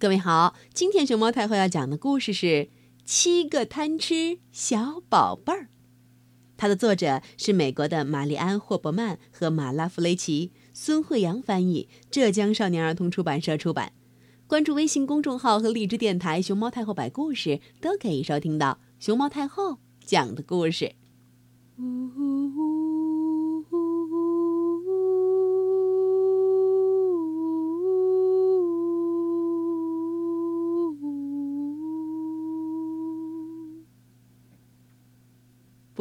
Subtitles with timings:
[0.00, 2.46] 各位好，今天熊猫太后要讲的故事是
[3.04, 5.64] 《七个贪吃小宝贝儿》，
[6.56, 13.92] 它的作者是美国的玛丽安·霍伯曼和马拉·弗雷奇，孙慧阳翻译，浙江少年儿童出版社出版。
[14.46, 20.94] 关注微信公众号和荔枝电台“熊猫太后摆故事”，都可以收听到熊猫太后讲的故事。
[21.76, 22.89] 呜呜呜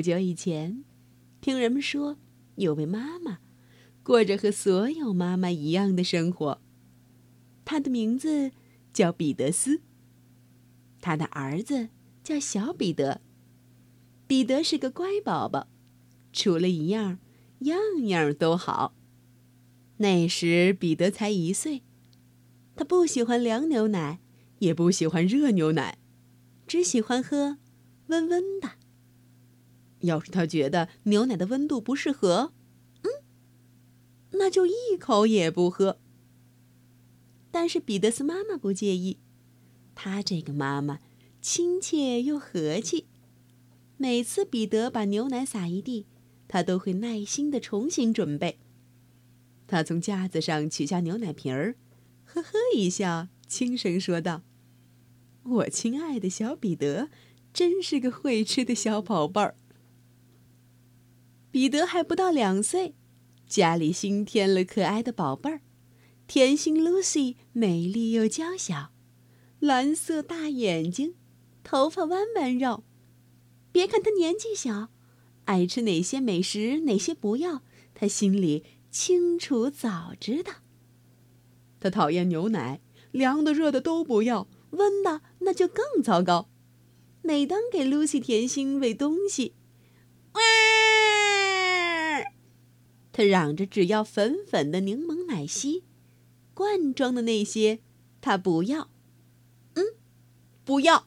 [0.00, 0.82] 不久以前，
[1.42, 2.16] 听人们说，
[2.54, 3.40] 有位妈妈
[4.02, 6.62] 过着和所有妈妈一样的生活。
[7.66, 8.50] 她的名字
[8.94, 9.82] 叫彼得斯。
[11.02, 11.90] 他的儿子
[12.24, 13.20] 叫小彼得。
[14.26, 15.68] 彼得是个乖宝宝，
[16.32, 17.18] 除了一样，
[17.58, 18.94] 样样都好。
[19.98, 21.82] 那时彼得才一岁，
[22.74, 24.20] 他不喜欢凉牛奶，
[24.60, 25.98] 也不喜欢热牛奶，
[26.66, 27.58] 只喜欢喝
[28.06, 28.79] 温温的。
[30.00, 32.52] 要是他觉得牛奶的温度不适合，
[33.02, 33.10] 嗯，
[34.32, 35.98] 那就一口也不喝。
[37.50, 39.18] 但是彼得斯妈妈不介意，
[39.94, 41.00] 她这个妈妈
[41.42, 43.06] 亲切又和气。
[43.96, 46.06] 每次彼得把牛奶洒一地，
[46.48, 48.58] 她都会耐心的重新准备。
[49.66, 51.76] 她从架子上取下牛奶瓶儿，
[52.24, 54.42] 呵呵一笑，轻声说道
[55.42, 57.10] ：“我亲爱的小彼得，
[57.52, 59.56] 真是个会吃的小宝贝儿。”
[61.50, 62.94] 彼得还不到两岁，
[63.46, 65.62] 家里新添了可爱的宝贝儿，
[66.28, 68.92] 甜心 Lucy 美丽又娇小，
[69.58, 71.14] 蓝色大眼睛，
[71.64, 72.84] 头发弯弯绕。
[73.72, 74.90] 别看她年纪小，
[75.46, 77.62] 爱吃哪些美食，哪些不要，
[77.94, 80.52] 她心里清楚早知道。
[81.80, 86.48] 她讨厌牛奶，凉的热的都不要，温的那就更糟糕。
[87.22, 89.54] 每当给 Lucy 甜心喂东西，
[90.34, 90.40] 哇！
[93.20, 95.84] 他嚷着只要粉粉的柠檬奶昔，
[96.54, 97.80] 罐装的那些
[98.22, 98.90] 他不要。
[99.74, 99.84] 嗯，
[100.64, 101.06] 不要，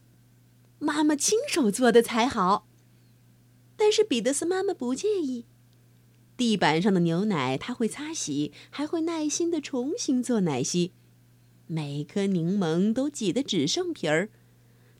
[0.77, 2.67] 妈妈亲手做的才好。
[3.75, 5.47] 但是彼得斯妈妈不介意，
[6.37, 10.91] 地板上的牛奶他会擦洗，还会耐心的重新做奶昔。
[11.65, 14.29] 每颗柠檬都挤得只剩皮儿，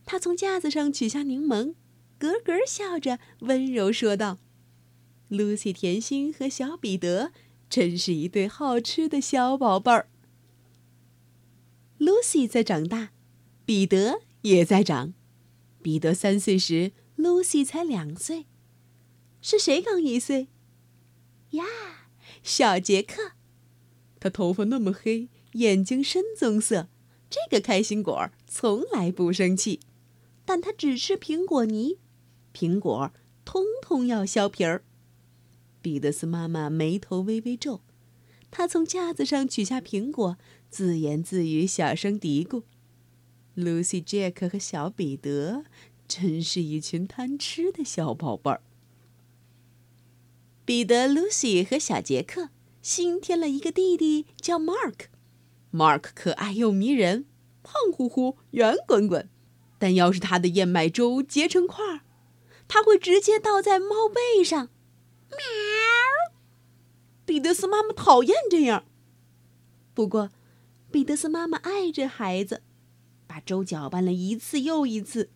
[0.03, 1.75] 他从架子上取下柠檬，
[2.18, 4.40] 咯咯笑着，温柔说道。
[5.34, 7.32] Lucy、甜心和小彼得
[7.68, 10.08] 真是一对好吃的小宝贝儿。
[11.98, 13.10] Lucy 在长大，
[13.66, 15.16] 彼得也在长。
[15.82, 18.46] 彼得三岁时，Lucy 才两岁。
[19.42, 20.50] 是谁刚一岁？
[21.52, 21.66] 呀，
[22.44, 23.32] 小杰克。
[24.20, 26.90] 他头发那么黑，眼睛深棕色。
[27.28, 29.80] 这个开心果从来不生气，
[30.46, 31.98] 但他只吃苹果泥，
[32.54, 33.12] 苹果
[33.44, 34.84] 通通要削皮儿。
[35.84, 37.82] 彼得斯妈妈眉头微微皱，
[38.50, 40.38] 她从架子上取下苹果，
[40.70, 42.64] 自言自语，小声嘀咕
[43.58, 45.66] ：“Lucy、Jack 和小彼得
[46.08, 48.62] 真是一群贪吃的小宝贝儿。”
[50.64, 52.48] 彼得、Lucy 和小杰克
[52.82, 55.08] 新添了一个弟弟，叫 Mark。
[55.74, 57.26] Mark 可爱又迷人，
[57.62, 59.28] 胖乎乎、圆滚滚，
[59.78, 62.02] 但要是他的燕麦粥结成块儿，
[62.70, 64.70] 他会直接倒在猫背上。
[65.34, 66.34] 喵！
[67.26, 68.86] 彼得斯妈妈讨厌这样。
[69.94, 70.30] 不过，
[70.92, 72.62] 彼得斯妈妈爱这孩子，
[73.28, 75.30] 把粥搅拌了一次又一次。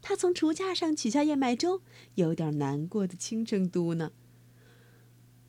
[0.00, 1.82] 他从橱架上取下燕麦粥，
[2.14, 4.10] 有点难过的轻声嘟囔：“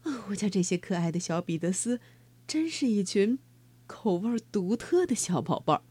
[0.03, 1.99] 哦，我家这些可爱的小彼得斯，
[2.47, 3.37] 真是一群
[3.85, 5.83] 口味独特的小宝贝儿。”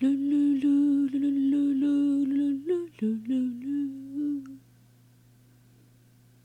[0.00, 4.11] 噜噜噜噜噜噜噜噜噜噜噜。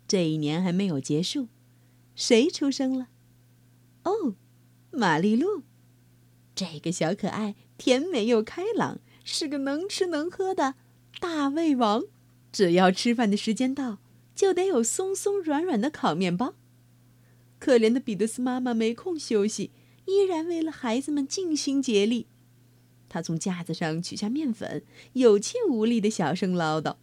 [0.08, 1.50] 这一年还没有结束，
[2.16, 3.10] 谁出生了？
[4.04, 4.36] 哦，
[4.92, 5.64] 玛丽露。
[6.56, 10.76] 这个小可爱甜美又开朗，是个能吃能喝的
[11.20, 12.06] 大胃王。
[12.52, 14.00] 只要吃饭的时间到，
[14.34, 16.56] 就得有松松软软的烤面包。
[17.60, 19.72] 可怜的彼得斯妈妈没空休息，
[20.06, 22.28] 依然为了孩子们尽心竭力。
[23.10, 24.84] 她从架子上取下面粉，
[25.14, 26.96] 有气无力的小声唠叨。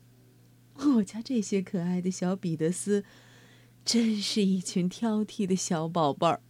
[0.75, 3.05] 我家这些可爱的小彼得斯，
[3.85, 6.43] 真是一群挑剔的小宝贝儿。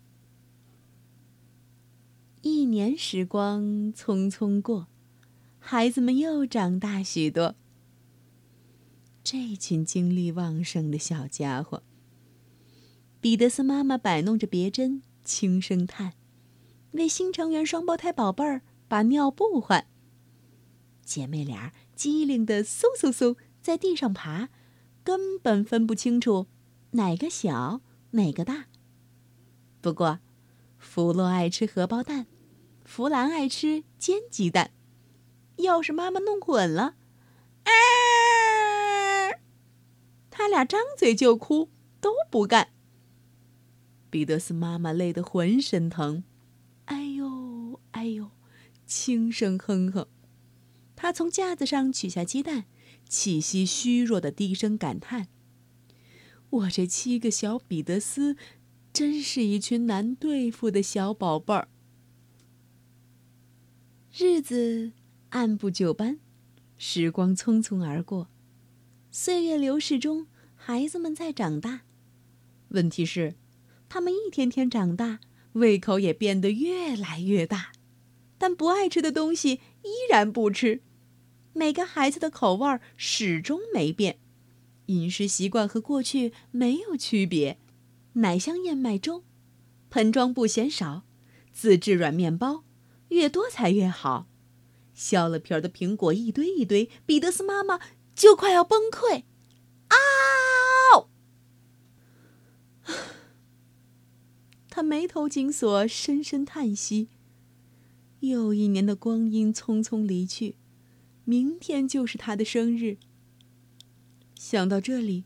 [2.42, 4.88] 一年时光匆匆过，
[5.58, 7.54] 孩子们又长大许多。
[9.22, 11.82] 这群精力旺盛的小家伙，
[13.20, 16.12] 彼得斯妈妈摆弄着别针，轻声叹
[16.92, 19.86] ：“为新成员双胞胎宝贝儿把尿布换。
[21.02, 24.50] 姐妹俩机灵的嗖嗖嗖在地上爬，
[25.02, 26.48] 根本分不清楚
[26.90, 27.80] 哪个小
[28.10, 28.66] 哪个大。
[29.80, 30.20] 不过，
[30.76, 32.26] 弗洛爱吃荷包蛋，
[32.84, 34.72] 弗兰爱吃煎鸡蛋。
[35.56, 36.96] 要是妈妈弄混了，
[40.28, 41.70] 他俩张嘴就哭，
[42.02, 42.68] 都不干。
[44.10, 46.22] 彼得斯妈妈累得浑身疼，
[46.84, 48.30] 哎呦哎呦，
[48.84, 50.06] 轻声哼哼。
[50.94, 52.66] 他从架子上取下鸡蛋，
[53.08, 55.28] 气息虚弱的低声感叹
[56.50, 58.36] ：“我这七个小彼得斯，
[58.92, 61.68] 真是一群难对付的小宝贝儿。”
[64.16, 64.92] 日子
[65.30, 66.20] 按部就班，
[66.76, 68.28] 时光匆匆而过，
[69.10, 71.82] 岁月流逝中，孩子们在长大。
[72.68, 73.34] 问题是，
[73.88, 75.20] 他们一天天长大，
[75.54, 77.72] 胃口也变得越来越大，
[78.38, 80.82] 但不爱吃的东西依然不吃。
[81.54, 84.18] 每个孩子的口味始终没变，
[84.86, 87.58] 饮食习惯和过去没有区别。
[88.14, 89.24] 奶香燕麦粥，
[89.88, 91.04] 盆装不嫌少，
[91.52, 92.64] 自制软面包，
[93.08, 94.26] 越多才越好。
[94.92, 97.78] 削了皮儿的苹果一堆一堆，彼得斯妈妈
[98.14, 99.22] 就快要崩溃。
[99.88, 99.96] 啊！
[104.68, 107.08] 他眉头紧锁，深深叹息。
[108.20, 110.56] 又一年的光阴匆匆离去。
[111.24, 112.98] 明天就是他的生日。
[114.34, 115.24] 想到这里，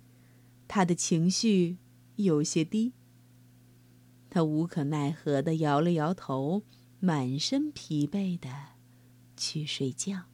[0.69, 1.79] 他的情绪
[2.17, 2.93] 有些低。
[4.31, 6.63] 他无可奈何的摇了摇头，
[7.01, 8.49] 满身疲惫的
[9.37, 10.27] 去睡觉。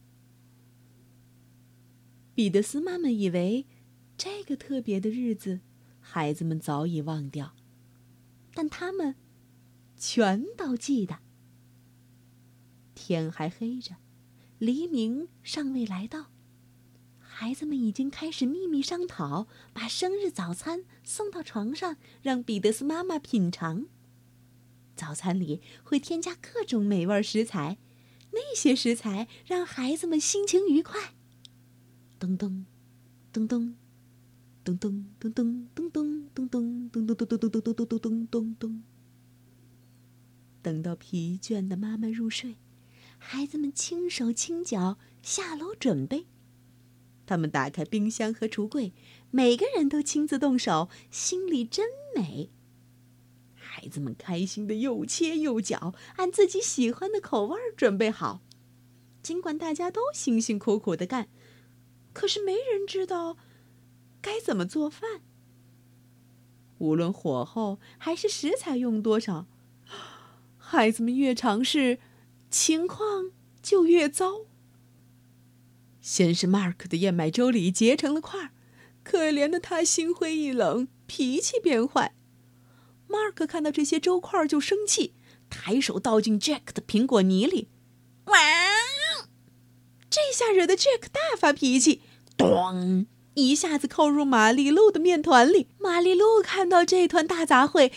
[2.35, 3.65] 彼得斯妈妈以为
[4.17, 5.61] 这个特别的日子，
[5.99, 7.55] 孩子们早已忘掉，
[8.53, 9.15] 但他们
[9.95, 11.19] 全都记得。
[12.93, 13.95] 天还黑着。
[14.65, 16.31] 黎明尚未来到，
[17.19, 23.85] 孩子们已经开始秘密商讨，把生日早餐送到床上，让彼得斯妈妈品尝。
[24.95, 27.77] 早餐里会添加各种美味食材，
[28.31, 31.13] 那些食材让孩子们心情愉快。
[32.17, 32.65] 咚咚，
[33.31, 33.75] 咚咚，
[34.63, 38.83] 咚咚咚咚咚咚咚咚咚咚咚咚咚咚咚咚咚咚咚。
[40.63, 42.55] 等到疲倦的妈妈入睡。
[43.27, 46.27] 孩子们轻手轻脚下楼准备，
[47.25, 48.93] 他们打开冰箱和橱柜，
[49.31, 52.51] 每个人都亲自动手，心里真美。
[53.55, 58.41] 孩子们开心的又切又搅，按自己喜欢的口味准备好。
[59.23, 61.27] 尽管大家都辛辛苦苦的干，
[62.13, 63.37] 可是没人知道
[64.21, 65.21] 该怎么做饭。
[66.77, 69.47] 无论火候还是食材用多少，
[70.59, 71.97] 孩子们越尝试。
[72.55, 73.31] 情况
[73.61, 74.45] 就越糟。
[75.99, 78.51] 先是 Mark 的燕麦粥里结成了块儿，
[79.03, 82.15] 可怜的他心灰意冷，脾气变坏。
[83.09, 85.15] Mark 看到这些粥块就生气，
[85.49, 87.67] 抬手倒进 Jack 的苹果泥里，
[88.27, 88.37] 哇！
[90.09, 92.03] 这下惹得 Jack 大发脾气，
[92.37, 93.05] 咚！
[93.33, 95.67] 一下子扣入玛丽露的面团里。
[95.77, 97.91] 玛丽露看到这团大杂烩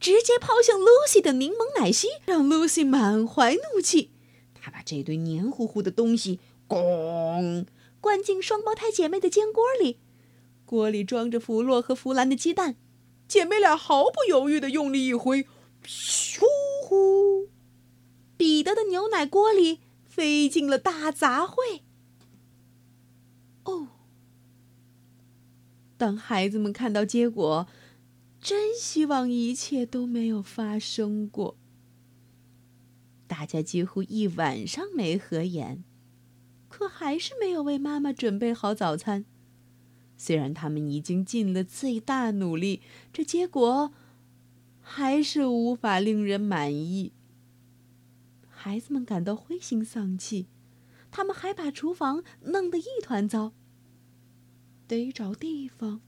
[0.00, 4.10] 直接抛向 Lucy 的柠檬奶昔，让 Lucy 满怀怒气。
[4.54, 7.66] 她把这堆黏糊糊的东西“咣”
[8.00, 9.98] 灌进双胞胎姐妹的煎锅里，
[10.64, 12.76] 锅里装着弗洛和弗兰的鸡蛋。
[13.28, 15.46] 姐妹俩毫不犹豫地用力一挥，
[15.84, 16.40] 咻！
[16.82, 17.48] 呼！
[18.36, 21.82] 彼得的牛奶锅里飞进了大杂烩。
[23.64, 23.88] 哦！
[25.98, 27.68] 当孩子们看到结果。
[28.40, 31.56] 真希望一切都没有发生过。
[33.26, 35.84] 大家几乎一晚上没合眼，
[36.68, 39.26] 可还是没有为妈妈准备好早餐。
[40.16, 42.80] 虽然他们已经尽了最大努力，
[43.12, 43.92] 这结果
[44.80, 47.12] 还是无法令人满意。
[48.48, 50.46] 孩子们感到灰心丧气，
[51.10, 53.52] 他们还把厨房弄得一团糟。
[54.88, 56.00] 得找地方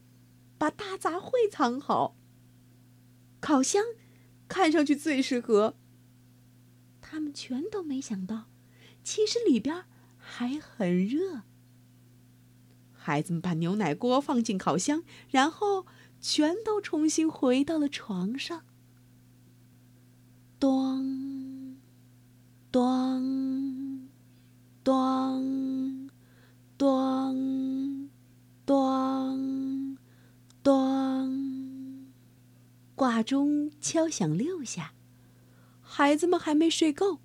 [0.57, 2.15] 把大杂烩藏好。
[3.43, 3.83] 烤箱
[4.47, 5.75] 看上去最适合。
[7.01, 8.45] 他们全都没想到，
[9.03, 9.83] 其实里边
[10.17, 11.41] 还很热。
[12.93, 15.85] 孩子们把牛奶锅放进烤箱，然后
[16.21, 18.63] 全都重新回到了床上。
[20.57, 21.75] 咚，
[22.71, 24.07] 咚，
[24.85, 26.09] 咚，
[26.77, 28.09] 咚，
[28.65, 29.97] 咚，
[30.63, 31.42] 咚。
[32.95, 34.93] 挂钟敲响六下，
[35.81, 37.19] 孩子们还没睡够，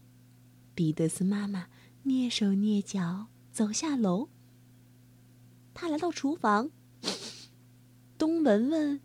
[0.75, 1.69] 彼得斯妈妈
[2.05, 4.31] 蹑手蹑脚走下楼。
[5.75, 6.71] 她来到厨房，
[8.17, 9.01] 东闻闻，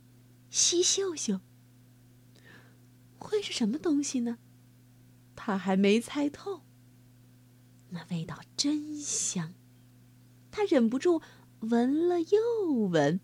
[0.50, 1.41] 西嗅嗅。
[3.17, 4.38] 会是什么东西呢？
[5.36, 6.62] 她还没猜透。
[7.89, 9.53] 那味道真香，
[10.50, 11.22] 她忍不住
[11.60, 13.20] 闻了又闻，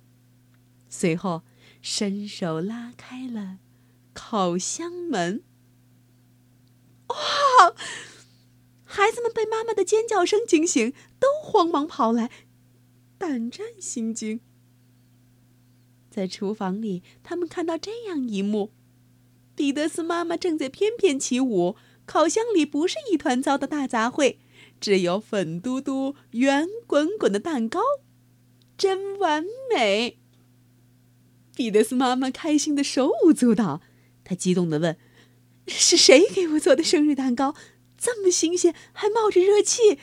[0.89, 1.43] 随后
[1.81, 3.59] 伸手拉开了
[4.13, 5.43] 烤箱门。
[7.07, 7.15] 哇！
[8.83, 12.29] 孩子们被妈妈的尖叫声惊醒，都慌忙跑来，
[13.17, 14.41] 胆战心惊。
[16.09, 18.71] 在厨房里，他们看到这样一幕：
[19.55, 24.37] 彼得斯妈妈正在翩翩起舞，烤箱里不是一团糟的大杂烩，
[24.81, 27.79] 只有粉嘟嘟、圆滚滚的蛋糕，
[28.75, 30.19] 真完美。
[31.59, 33.81] 彼得斯妈妈开心的手舞足蹈，
[34.23, 34.97] 她激动的问。
[35.67, 37.53] 是谁给我做的生日蛋糕？
[37.97, 39.99] 这么新鲜，还冒着热气，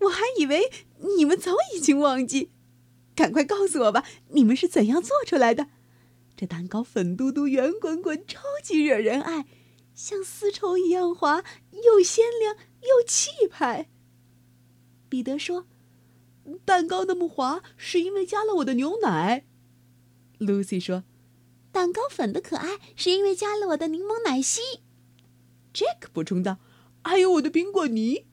[0.00, 0.70] 我还以为
[1.16, 2.50] 你们早已经忘记。
[3.16, 5.68] 赶快告诉我吧，你们是怎样做出来的？
[6.36, 9.46] 这蛋糕粉嘟嘟、圆滚滚，超级惹人爱，
[9.94, 11.42] 像丝绸一样滑，
[11.82, 13.88] 又鲜亮又气派。
[15.08, 15.64] 彼得说
[16.66, 19.46] ：“蛋糕那么滑，是因为加了我的牛奶。
[20.40, 21.04] ”Lucy 说
[21.70, 24.60] ：“蛋糕粉的可爱，是因为加了我的柠檬奶昔。”
[25.72, 26.58] Jack 补充道
[27.04, 28.26] ：“还有我的苹果泥。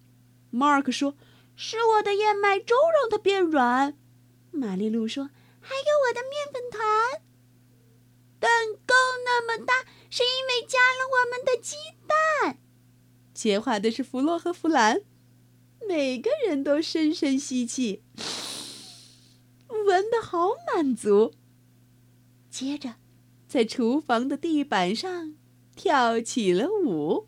[0.51, 1.15] ”Mark 说
[1.55, 3.97] ：“是我的燕麦粥让它变软。”
[4.51, 7.21] 玛丽露说：“还有我的面粉团。”
[8.39, 8.49] 蛋
[8.85, 8.95] 糕
[9.25, 11.75] 那么大，是因为加了我们的鸡
[12.07, 12.59] 蛋。
[13.33, 15.01] 接话的是弗洛和弗兰，
[15.87, 18.03] 每个人都深深吸气，
[19.69, 21.33] 闻得好满足。
[22.57, 22.95] 接着，
[23.47, 25.35] 在厨房的地板上。
[25.75, 27.27] 跳起了舞，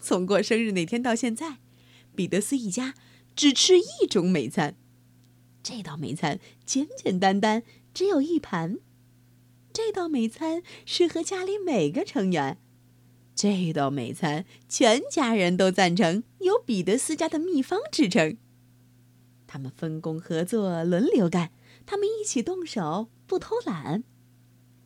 [0.00, 1.58] 从过生日那天到现在，
[2.14, 2.94] 彼得斯一家
[3.34, 4.74] 只吃一种美餐。
[5.62, 7.62] 这道美餐简简单单，
[7.92, 8.78] 只有一盘。
[9.70, 12.56] 这道美餐适合家里每个成员。
[13.36, 18.38] 这道美餐全家人都赞成，有彼得斯家的秘方制成。
[19.46, 21.52] 他们分工合作，轮流干。
[21.84, 24.02] 他们一起动手，不偷懒，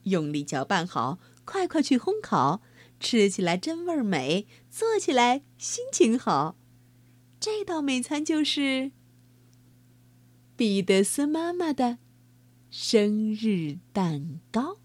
[0.02, 2.60] 用力搅拌好，快快去烘烤。
[2.98, 6.56] 吃起来真味美，做起来心情好。
[7.38, 8.90] 这道美餐就是
[10.54, 11.98] 彼得斯妈妈的
[12.68, 14.76] 生日蛋糕。